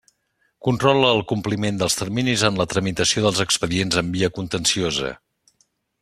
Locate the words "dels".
1.81-1.97, 3.25-3.43